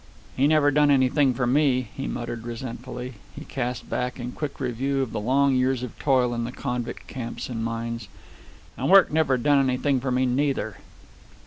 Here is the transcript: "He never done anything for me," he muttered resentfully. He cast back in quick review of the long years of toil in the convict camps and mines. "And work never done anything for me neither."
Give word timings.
"He 0.35 0.47
never 0.47 0.71
done 0.71 0.89
anything 0.89 1.35
for 1.35 1.45
me," 1.45 1.89
he 1.95 2.07
muttered 2.07 2.43
resentfully. 2.43 3.13
He 3.35 3.45
cast 3.45 3.87
back 3.87 4.19
in 4.19 4.31
quick 4.31 4.59
review 4.59 5.03
of 5.03 5.11
the 5.11 5.19
long 5.19 5.53
years 5.55 5.83
of 5.83 5.99
toil 5.99 6.33
in 6.33 6.43
the 6.43 6.51
convict 6.51 7.05
camps 7.05 7.49
and 7.49 7.63
mines. 7.63 8.07
"And 8.77 8.89
work 8.89 9.11
never 9.11 9.37
done 9.37 9.59
anything 9.59 9.99
for 9.99 10.09
me 10.09 10.25
neither." 10.25 10.77